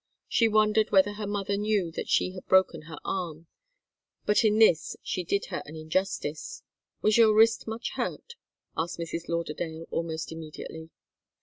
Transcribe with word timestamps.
She 0.27 0.47
wondered 0.47 0.89
whether 0.89 1.13
her 1.13 1.27
mother 1.27 1.55
knew 1.55 1.91
that 1.91 2.09
she 2.09 2.31
had 2.31 2.47
broken 2.47 2.81
her 2.89 2.97
arm. 3.05 3.45
But 4.25 4.43
in 4.43 4.57
this 4.57 4.95
she 5.03 5.23
did 5.23 5.45
her 5.53 5.61
an 5.67 5.75
injustice. 5.75 6.63
"Was 7.03 7.19
your 7.19 7.35
wrist 7.35 7.67
much 7.67 7.91
hurt?" 7.91 8.33
asked 8.75 8.97
Mrs. 8.97 9.27
Lauderdale, 9.29 9.85
almost 9.91 10.31
immediately. 10.31 10.89